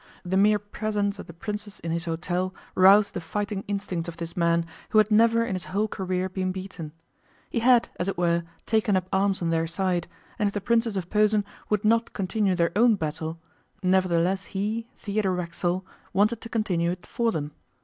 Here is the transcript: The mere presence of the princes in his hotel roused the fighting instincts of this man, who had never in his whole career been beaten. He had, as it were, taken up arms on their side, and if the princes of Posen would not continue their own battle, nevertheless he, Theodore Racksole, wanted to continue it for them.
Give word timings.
The 0.25 0.35
mere 0.35 0.57
presence 0.57 1.19
of 1.19 1.27
the 1.27 1.33
princes 1.33 1.79
in 1.81 1.91
his 1.91 2.05
hotel 2.05 2.55
roused 2.73 3.13
the 3.13 3.21
fighting 3.21 3.63
instincts 3.67 4.07
of 4.09 4.17
this 4.17 4.35
man, 4.35 4.65
who 4.89 4.97
had 4.97 5.11
never 5.11 5.45
in 5.45 5.53
his 5.53 5.65
whole 5.65 5.87
career 5.87 6.27
been 6.27 6.51
beaten. 6.51 6.91
He 7.51 7.59
had, 7.59 7.89
as 7.99 8.07
it 8.07 8.17
were, 8.17 8.43
taken 8.65 8.97
up 8.97 9.07
arms 9.13 9.43
on 9.43 9.51
their 9.51 9.67
side, 9.67 10.07
and 10.39 10.47
if 10.47 10.53
the 10.55 10.59
princes 10.59 10.97
of 10.97 11.11
Posen 11.11 11.45
would 11.69 11.85
not 11.85 12.13
continue 12.13 12.55
their 12.55 12.71
own 12.75 12.95
battle, 12.95 13.37
nevertheless 13.83 14.45
he, 14.45 14.87
Theodore 14.97 15.35
Racksole, 15.35 15.85
wanted 16.13 16.41
to 16.41 16.49
continue 16.49 16.89
it 16.89 17.05
for 17.05 17.31
them. 17.31 17.51